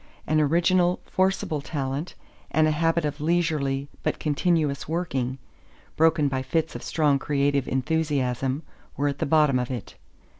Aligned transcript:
An 0.25 0.41
original, 0.41 0.99
forcible 1.05 1.61
talent 1.61 2.15
and 2.49 2.65
a 2.67 2.71
habit 2.71 3.05
of 3.05 3.21
leisurely 3.21 3.87
but 4.01 4.17
continuous 4.17 4.87
working, 4.89 5.37
broken 5.95 6.27
by 6.27 6.41
fits 6.41 6.75
of 6.75 6.81
strong 6.81 7.19
creative 7.19 7.67
enthusiasm, 7.67 8.63
were 8.97 9.09
at 9.09 9.19
the 9.19 9.27
bottom 9.27 9.59
of 9.59 9.69
it. 9.69 9.93